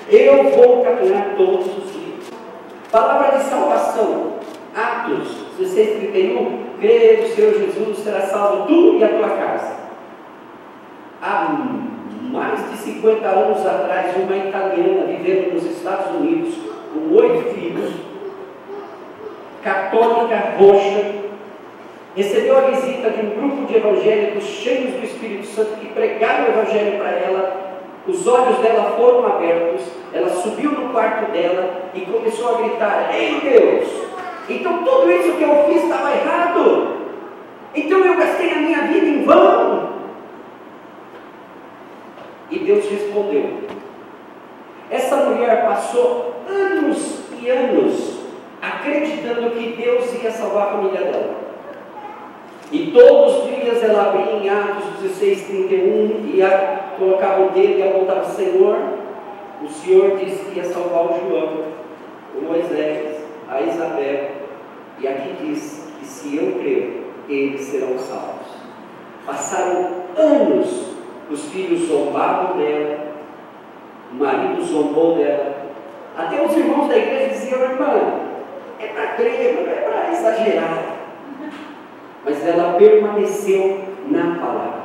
[0.09, 2.31] Eu vou caminhar todos os dias.
[2.91, 4.35] Palavra de salvação,
[4.75, 9.77] Atos 16, 31 crê no Senhor Jesus, será salvo tu e a tua casa.
[11.23, 11.49] Há
[12.33, 16.55] mais de 50 anos atrás, uma italiana vivendo nos Estados Unidos,
[16.93, 17.93] com oito filhos,
[19.63, 21.20] católica roxa,
[22.17, 26.49] recebeu a visita de um grupo de evangélicos cheios do Espírito Santo que pregaram o
[26.49, 27.71] Evangelho para ela.
[28.07, 33.41] Os olhos dela foram abertos, ela subiu no quarto dela e começou a gritar: Ei
[33.41, 33.89] Deus,
[34.49, 36.97] então tudo isso que eu fiz estava errado.
[37.75, 39.91] Então eu gastei a minha vida em vão.
[42.51, 43.61] E Deus respondeu.
[44.91, 48.19] Essa mulher passou anos e anos
[48.61, 51.50] acreditando que Deus ia salvar a família dela.
[52.73, 56.41] E todos os dias ela abria em Atos 16, 31 e
[56.97, 58.77] colocava o dedo e apontava, Senhor,
[59.61, 61.65] o Senhor disse que ia salvar o João,
[62.37, 64.31] o Moisés, a Isabel,
[65.01, 68.47] e aqui diz que se eu crer, eles serão salvos.
[69.27, 70.95] Passaram anos,
[71.29, 72.99] os filhos zombavam dela,
[74.13, 75.57] o marido zombou dela,
[76.17, 78.21] até os irmãos da igreja diziam, irmã,
[78.79, 80.90] é para crer, não é para exagerar.
[82.25, 84.81] Mas ela permaneceu na palavra.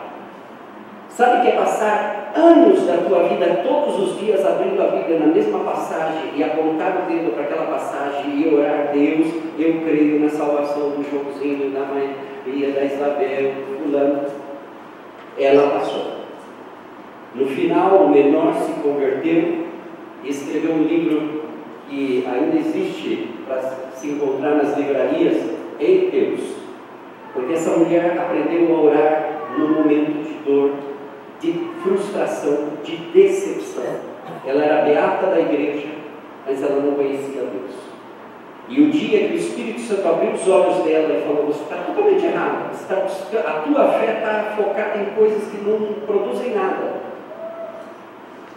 [1.09, 5.27] Sabe que é passar anos da tua vida, todos os dias, abrindo a Bíblia na
[5.27, 10.29] mesma passagem e apontar o dedo para aquela passagem e orar, Deus, eu creio na
[10.29, 14.23] salvação do Joãozinho, da Maria, da Isabel, fulano.
[15.37, 16.15] Ela passou.
[17.33, 19.67] No final, o menor se converteu
[20.23, 21.43] e escreveu um livro
[21.89, 23.61] que ainda existe para
[23.93, 25.37] se encontrar nas livrarias,
[25.79, 26.54] em Deus.
[27.35, 30.71] Porque essa mulher aprendeu a orar no momento de dor,
[31.41, 31.51] de
[31.83, 33.83] frustração, de decepção.
[34.47, 35.89] Ela era beata da igreja,
[36.47, 37.75] mas ela não conhecia Deus.
[38.69, 41.75] E o dia que o Espírito Santo abriu os olhos dela e falou: Você está
[41.75, 46.95] totalmente errado, está, a tua fé está focada em coisas que não produzem nada.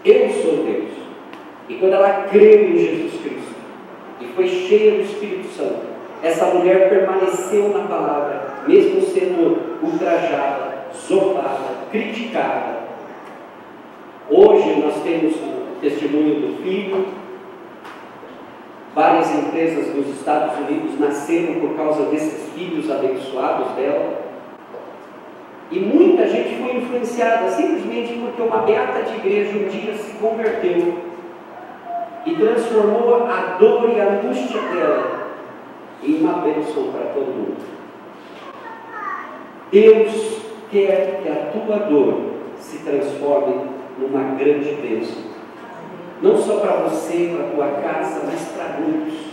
[0.05, 0.91] Eu sou Deus.
[1.69, 3.55] E quando ela creu em Jesus Cristo
[4.21, 5.89] e foi cheia do Espírito Santo,
[6.23, 12.81] essa mulher permaneceu na palavra, mesmo sendo ultrajada, zombada, criticada.
[14.31, 17.07] Hoje nós temos o testemunho do filho.
[18.95, 24.29] Várias empresas nos Estados Unidos nasceram por causa desses filhos abençoados dela.
[25.71, 30.95] E muita gente foi influenciada simplesmente porque uma beata de igreja um dia se converteu
[32.27, 35.29] e transformou a dor e a angústia dela
[36.03, 37.78] em uma bênção para todo mundo.
[39.71, 40.39] Deus
[40.71, 42.21] quer que a tua dor
[42.59, 43.55] se transforme
[43.99, 45.29] numa grande bênção.
[46.23, 49.29] Não só para você, para a tua casa, mas para muitos.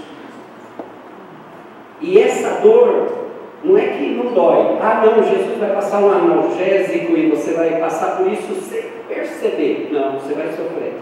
[2.02, 3.26] E essa dor
[3.64, 4.78] não é que não dói.
[4.82, 9.90] Ah, não, Jesus vai passar um analgésico e você vai passar por isso sem perceber.
[9.92, 10.94] Não, você vai sofrer.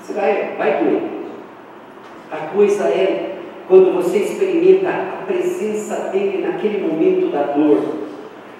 [0.00, 1.02] Você vai, vai doer.
[2.32, 3.36] A coisa é
[3.68, 8.05] quando você experimenta a presença dele naquele momento da dor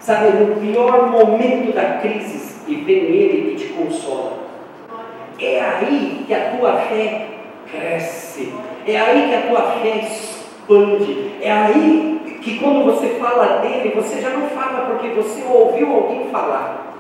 [0.07, 4.39] sabe, no pior momento da crise, e vem Ele e te consola.
[5.41, 7.27] É aí que a tua fé
[7.69, 8.55] cresce,
[8.87, 14.21] é aí que a tua fé expande, é aí que quando você fala dele, você
[14.21, 16.95] já não fala porque você ouviu alguém falar.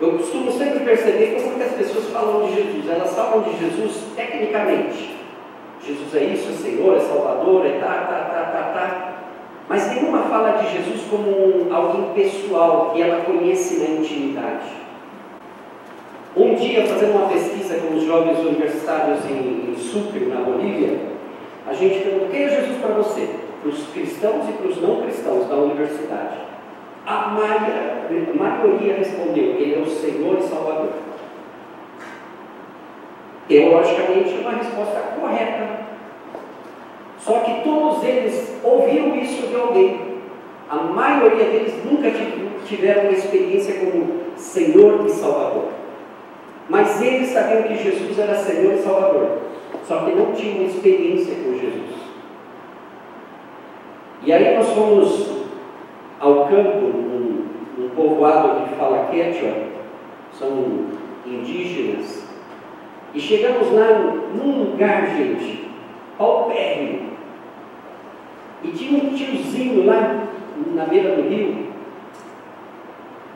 [0.00, 2.88] Eu costumo sempre perceber como que as pessoas falam de Jesus.
[2.88, 5.16] Elas falam de Jesus tecnicamente.
[5.84, 9.11] Jesus é isso, é Senhor, é Salvador, é tá, tá, tá, tá, tá.
[9.68, 14.82] Mas nenhuma fala de Jesus como alguém pessoal que ela conhece na intimidade.
[16.36, 20.98] Um dia, fazendo uma pesquisa com os jovens universitários em, em Sucre, na Bolívia,
[21.66, 23.28] a gente perguntou: quem é Jesus para você?
[23.60, 26.38] Para os cristãos e para os não cristãos da universidade.
[27.06, 30.92] A maioria, a maioria respondeu: Ele é o Senhor e Salvador.
[33.46, 35.82] Teologicamente, é uma resposta correta.
[37.18, 40.12] Só que todos eles ouviram isso de alguém.
[40.68, 42.10] A maioria deles nunca
[42.66, 45.68] tiveram uma experiência como Senhor e Salvador.
[46.68, 49.38] Mas eles sabiam que Jesus era Senhor e Salvador.
[49.84, 51.92] Só que não tinham experiência com Jesus.
[54.24, 55.42] E aí nós fomos
[56.20, 57.46] ao campo, num,
[57.76, 59.52] num povoado que fala quechua,
[60.32, 60.86] são
[61.26, 62.22] indígenas,
[63.14, 63.88] e chegamos lá
[64.34, 65.68] num lugar, gente,
[66.16, 67.11] paupérrimo.
[68.62, 70.28] E tinha um tiozinho lá
[70.74, 71.68] na beira do rio.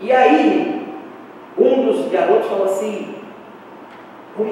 [0.01, 0.87] E aí,
[1.59, 3.14] um dos garotos falou assim: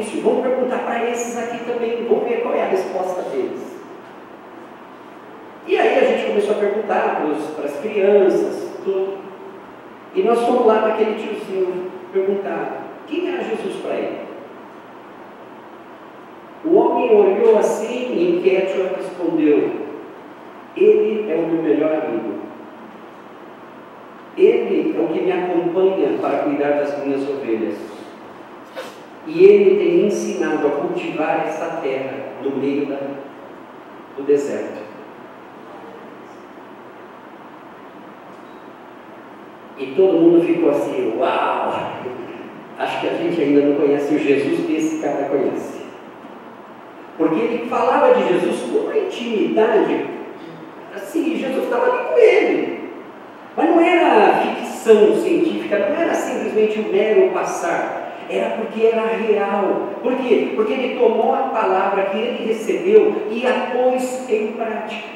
[0.00, 3.74] isso, vamos perguntar para esses aqui também, vamos ver qual é a resposta deles.
[5.66, 7.22] E aí a gente começou a perguntar
[7.56, 9.18] para as crianças, tudo.
[10.14, 14.18] E nós fomos lá naquele tiozinho perguntar quem era Jesus para ele.
[16.64, 19.83] O homem olhou assim e inquieto respondeu:
[20.76, 22.34] Ele é o meu melhor amigo.
[24.36, 27.76] Ele é o que me acompanha para cuidar das minhas ovelhas.
[29.26, 32.98] E ele tem ensinado a cultivar essa terra no meio da,
[34.16, 34.82] do deserto.
[39.78, 41.72] E todo mundo ficou assim, uau!
[42.78, 45.84] Acho que a gente ainda não conhece o Jesus que esse cara conhece.
[47.16, 50.13] Porque ele falava de Jesus com uma intimidade,
[51.64, 52.90] estava ali com ele.
[53.56, 59.90] Mas não era ficção científica, não era simplesmente um mero passar, era porque era real.
[60.02, 60.52] Por quê?
[60.56, 65.14] Porque ele tomou a palavra que ele recebeu e a pôs em prática.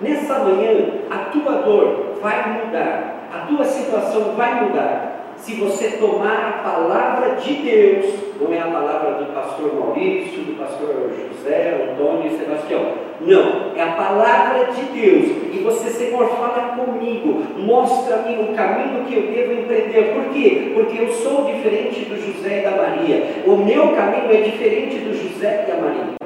[0.00, 0.70] Nessa manhã,
[1.10, 7.36] a tua dor vai mudar a tua situação vai mudar se você tomar a palavra
[7.36, 8.06] de Deus,
[8.40, 13.08] não é a palavra do pastor Maurício, do pastor José, Antônio e Sebastião.
[13.20, 15.52] Não, é a palavra de Deus.
[15.52, 20.14] E você, Senhor, fala comigo, mostra-me o caminho que eu devo empreender.
[20.14, 20.70] Por quê?
[20.72, 23.42] Porque eu sou diferente do José e da Maria.
[23.44, 26.17] O meu caminho é diferente do José e da Maria.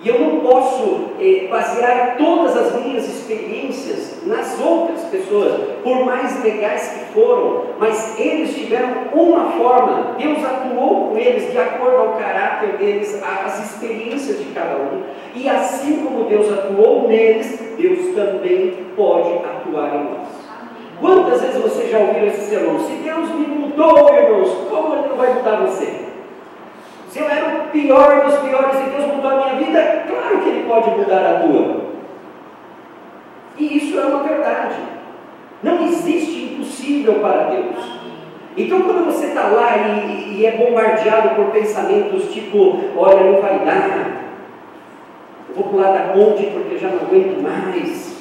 [0.00, 6.42] E eu não posso eh, basear todas as minhas experiências nas outras pessoas, por mais
[6.44, 12.12] legais que foram, mas eles tiveram uma forma, Deus atuou com eles de acordo ao
[12.12, 15.02] caráter deles, às experiências de cada um,
[15.34, 20.28] e assim como Deus atuou neles, Deus também pode atuar em nós.
[21.00, 22.78] Quantas vezes você já ouviu esse sermão?
[22.80, 26.07] Se Deus me mudou, irmãos, como Ele não vai mudar você?
[27.08, 30.48] Se eu era o pior dos piores e Deus mudou a minha vida, claro que
[30.48, 31.88] Ele pode mudar a tua.
[33.58, 34.76] E isso é uma verdade.
[35.62, 37.98] Não existe impossível para Deus.
[38.56, 43.58] Então, quando você está lá e, e, é bombardeado por pensamentos tipo: olha, não vai
[43.60, 44.34] dar,
[45.48, 48.18] eu vou pular da ponte porque já não aguento mais.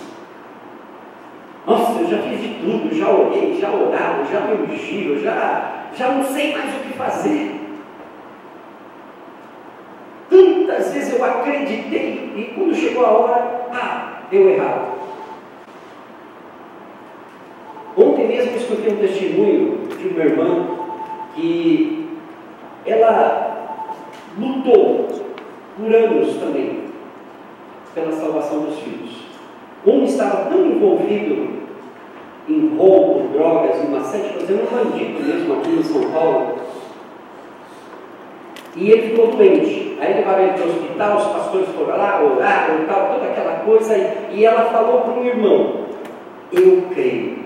[1.65, 6.11] Nossa, eu já fiz de tudo, já orei, já orava, já me ungi, já, já
[6.11, 7.59] não sei mais o que fazer.
[10.29, 14.97] Tantas vezes eu acreditei e quando chegou a hora, ah, deu errado.
[17.97, 20.68] Ontem mesmo eu escutei um testemunho de uma irmã
[21.36, 22.09] que
[22.86, 23.82] ela
[24.38, 25.07] lutou
[25.76, 26.84] por anos também
[27.93, 29.26] pela salvação dos filhos.
[29.86, 31.57] Um estava tão envolvido
[32.47, 36.55] em roubo, drogas e série de coisas, um bandido mesmo aqui em São Paulo,
[38.76, 39.86] e ele ficou doente.
[39.99, 43.59] Aí levaram ele para o hospital, os pastores foram lá, oraram e tal, toda aquela
[43.59, 43.95] coisa.
[44.31, 45.85] E ela falou para um irmão:
[46.51, 47.37] Eu creio,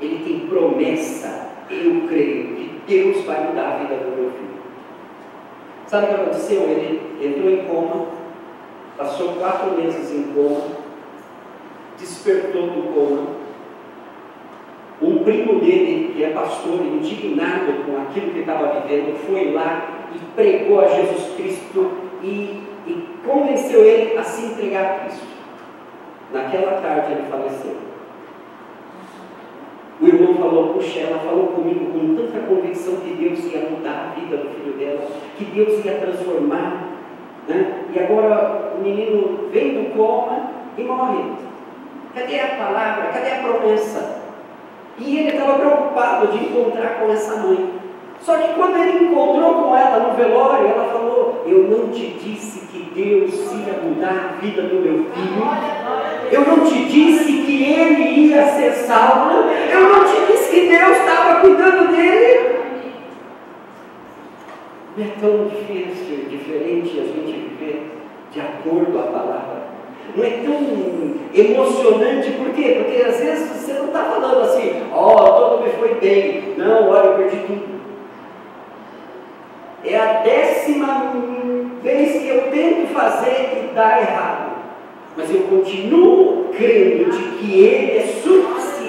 [0.00, 4.62] ele tem promessa, eu creio que Deus vai mudar a vida do meu filho.
[5.86, 6.62] Sabe o que aconteceu?
[6.62, 8.06] Ele entrou em coma,
[8.96, 10.62] passou quatro meses em coma,
[11.98, 13.42] despertou do coma.
[15.02, 20.18] Um primo dele, que é pastor, indignado com aquilo que estava vivendo, foi lá e
[20.34, 21.90] pregou a Jesus Cristo
[22.22, 25.26] e, e convenceu ele a se entregar a Cristo.
[26.32, 27.76] Naquela tarde ele faleceu.
[30.00, 34.18] O irmão falou, puxa, ela falou comigo com tanta convicção que Deus ia mudar a
[34.20, 35.06] vida do filho dela,
[35.38, 36.88] que Deus ia transformar.
[37.46, 37.84] Né?
[37.94, 41.22] E agora o menino vem do coma e morre.
[42.14, 43.12] Cadê a palavra?
[43.12, 44.22] Cadê a promessa?
[44.98, 47.81] E ele estava preocupado de encontrar com essa mãe.
[48.24, 52.66] Só que quando ele encontrou com ela no velório, ela falou: Eu não te disse
[52.66, 55.42] que Deus ia mudar a vida do meu filho.
[56.30, 59.48] Eu não te disse que ele ia ser salvo.
[59.70, 62.62] Eu não te disse que Deus estava cuidando dele.
[64.96, 67.90] Não é tão difícil, diferente a gente viver
[68.30, 69.62] de acordo à palavra.
[70.14, 72.82] Não é tão emocionante, por quê?
[72.82, 76.54] Porque às vezes você não está falando assim, ó, oh, todo me foi bem.
[76.58, 77.71] Não, olha, eu perdi tudo.
[79.84, 81.12] É a décima
[81.82, 84.52] vez que eu tento fazer e dá errado.
[85.16, 88.06] Mas eu continuo crendo de que Ele é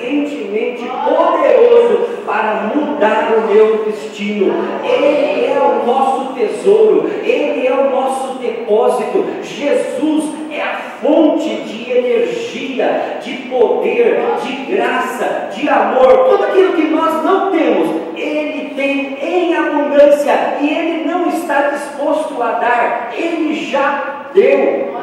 [0.04, 4.54] suficientemente poderoso para mudar o meu destino.
[4.84, 9.26] Ele é o nosso tesouro, Ele é o nosso depósito.
[9.42, 16.30] Jesus é a fonte de energia, de poder, de graça, de amor.
[16.30, 22.42] Tudo aquilo que nós não temos, Ele tem em abundância e Ele não está disposto
[22.42, 24.94] a dar, Ele já deu.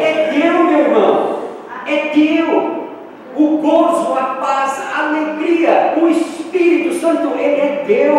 [0.00, 1.38] É teu, meu irmão,
[1.86, 2.84] é teu.
[3.36, 8.14] O gozo, a paz, a alegria, o Espírito Santo, Ele é teu.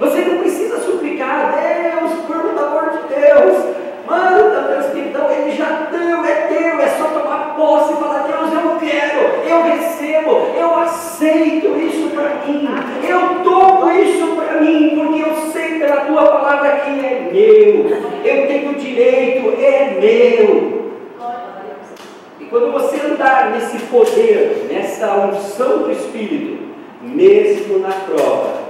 [0.00, 5.88] Você não precisa suplicar, Deus, por amor de Deus, manda meu Espírito, não, Ele já
[5.90, 10.74] deu, é teu, é só tomar posse e falar, Deus, eu quero, eu recebo, eu
[10.76, 12.66] aceito isso para mim,
[13.06, 17.90] eu tomo isso para mim, porque eu sei pela tua palavra que é meu,
[18.24, 20.78] eu tenho direito, é meu.
[22.40, 26.68] E quando você andar nesse poder, nessa unção do Espírito,
[27.02, 28.68] mesmo na prova,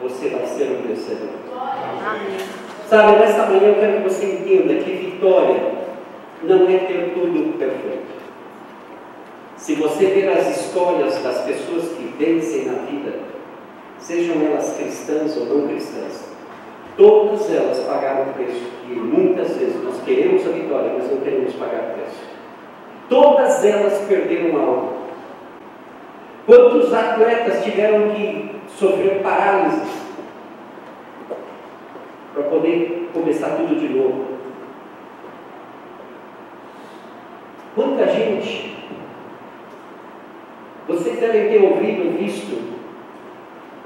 [0.00, 1.30] você vai ser um vencedor.
[1.52, 2.38] Amém.
[2.88, 5.72] Sabe, nessa manhã eu quero que você entenda que vitória
[6.42, 8.16] não é ter tudo perfeito.
[9.56, 13.14] Se você ver as histórias das pessoas que vencem na vida,
[13.98, 16.28] sejam elas cristãs ou não cristãs,
[16.96, 21.54] todas elas pagaram o preço que muitas vezes nós queremos a vitória, mas não queremos
[21.54, 22.36] pagar o preço.
[23.08, 24.96] Todas elas perderam algo.
[26.46, 29.82] Quantos atletas tiveram que sofrer parálise
[32.32, 34.36] para poder começar tudo de novo.
[37.74, 38.76] Quanta gente,
[40.86, 42.76] vocês devem ter ouvido e visto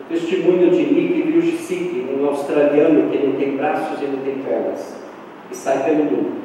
[0.01, 4.97] o testemunho de Nick Vujicic, um australiano que não tem braços e não tem pernas,
[5.51, 6.41] e sai pelo mundo.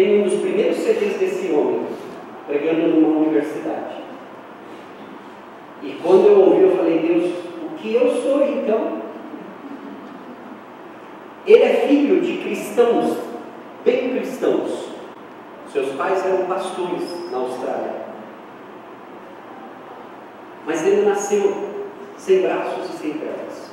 [0.00, 1.82] Tenho um dos primeiros CDs desse homem,
[2.46, 3.96] pregando numa universidade.
[5.82, 7.30] E quando eu ouvi, eu falei, Deus,
[7.62, 9.02] o que eu sou então?
[11.46, 13.14] Ele é filho de cristãos,
[13.84, 14.88] bem cristãos.
[15.70, 17.92] Seus pais eram pastores na Austrália.
[20.64, 21.54] Mas ele nasceu
[22.16, 23.70] sem braços e sem pernas.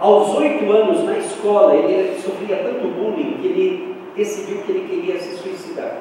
[0.00, 5.20] Aos oito anos, na escola, ele sofria tanto bullying que ele decidiu que ele queria
[5.20, 5.96] se suicidar.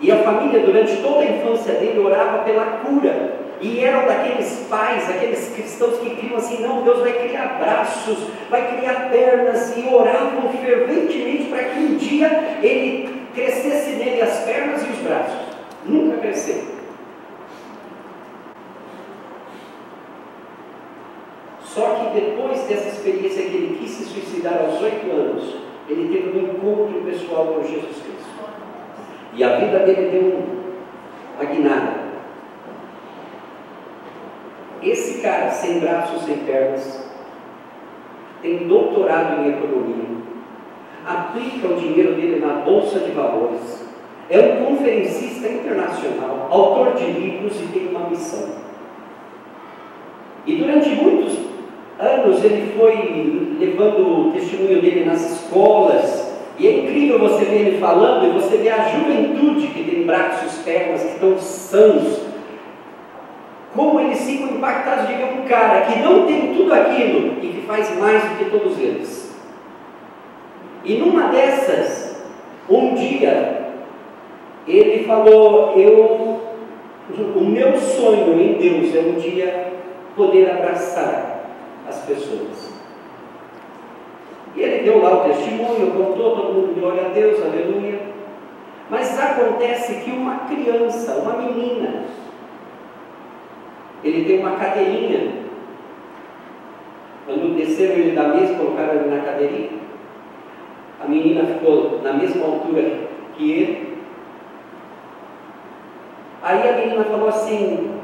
[0.00, 3.40] E a família, durante toda a infância dele, orava pela cura.
[3.60, 8.18] E eram daqueles pais, aqueles cristãos que criam assim: não, Deus vai criar braços,
[8.50, 14.82] vai criar pernas, e oravam ferventemente para que um dia ele crescesse nele as pernas
[14.82, 15.38] e os braços.
[15.86, 16.81] Nunca cresceu.
[21.74, 25.56] Só que depois dessa experiência que ele quis se suicidar aos oito anos,
[25.88, 28.32] ele teve um encontro pessoal com Jesus Cristo.
[29.32, 30.44] E a vida dele deu
[31.34, 32.02] uma guinada.
[34.82, 37.10] Esse cara, sem braços, sem pernas,
[38.42, 40.04] tem doutorado em economia,
[41.06, 43.88] aplica o dinheiro dele na bolsa de valores,
[44.28, 48.56] é um conferencista internacional, autor de livros e tem uma missão.
[50.44, 51.51] E durante muitos
[52.02, 57.78] anos ele foi levando o testemunho dele nas escolas, e é incrível você ver ele
[57.78, 62.20] falando e você ver a juventude que tem braços, pernas, que estão sãos.
[63.74, 67.66] Como eles ficam impactados de ver um cara que não tem tudo aquilo e que
[67.66, 69.34] faz mais do que todos eles.
[70.84, 72.22] E numa dessas,
[72.68, 73.72] um dia,
[74.68, 76.40] ele falou: Eu,
[77.34, 79.72] o meu sonho em Deus é um dia
[80.14, 81.31] poder abraçar
[81.92, 82.72] as pessoas.
[84.54, 88.00] E ele deu lá o testemunho, contou, todo mundo glória a Deus, aleluia.
[88.90, 92.04] Mas acontece que uma criança, uma menina,
[94.04, 95.42] ele tem uma cadeirinha
[97.24, 99.70] Quando desceram ele da mesa, colocaram ele na cadeirinha.
[101.00, 103.98] A menina ficou na mesma altura que ele.
[106.42, 108.01] Aí a menina falou assim: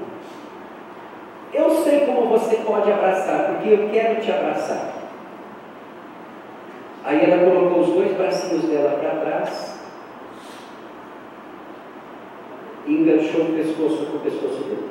[1.53, 4.95] Eu sei como você pode abraçar, porque eu quero te abraçar.
[7.05, 9.79] Aí ela colocou os dois bracinhos dela para trás
[12.87, 14.89] e enganchou o pescoço com o pescoço dele.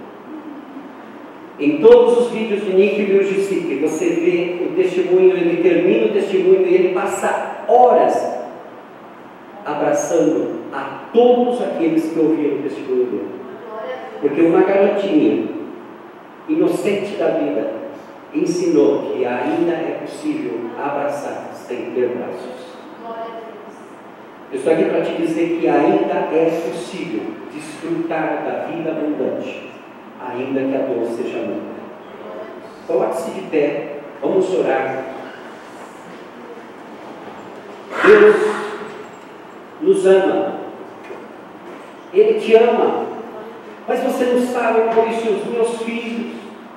[1.60, 6.68] Em todos os vídeos de Nick Music, você vê o testemunho, ele termina o testemunho
[6.68, 8.38] e ele passa horas
[9.66, 13.28] abraçando a todos aqueles que ouviram o testemunho dele.
[14.22, 15.57] Porque uma garotinha
[16.48, 17.88] inocente da vida
[18.34, 22.68] ensinou que ainda é possível abraçar sem ter braços.
[24.52, 27.24] Eu estou aqui para te dizer que ainda é possível
[27.54, 29.72] desfrutar da vida abundante,
[30.20, 31.78] ainda que a dor seja muita.
[32.88, 35.04] Coloque-se de pé, vamos orar.
[38.06, 38.36] Deus
[39.82, 40.60] nos ama,
[42.14, 43.06] Ele te ama,
[43.88, 46.17] mas você não sabe, Maurício, os meus filhos,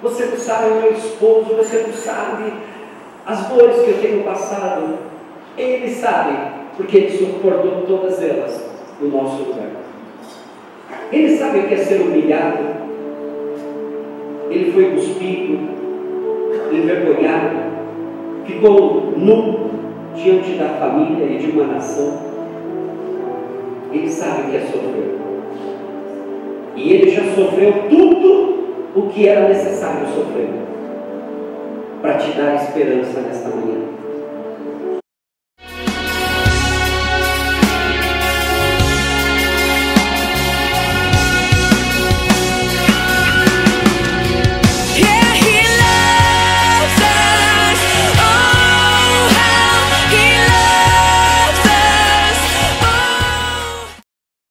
[0.03, 2.53] você não sabe o meu esposo, você não sabe
[3.27, 4.99] as dores que eu tenho passado.
[5.59, 6.37] Ele sabe,
[6.77, 8.65] porque Ele suportou todas elas
[9.01, 9.71] no nosso lugar.
[11.13, 12.81] Ele sabe o que é ser humilhado.
[14.49, 15.59] Ele foi cuspido,
[16.73, 17.57] envergonhado,
[18.45, 19.71] ficou nu
[20.15, 22.19] diante da família e de uma nação.
[23.93, 25.19] Ele sabe o que é sofrer.
[26.75, 28.60] E ele já sofreu tudo
[28.95, 30.51] o que era necessário sofrer
[32.03, 33.80] para te dar esperança nesta manhã.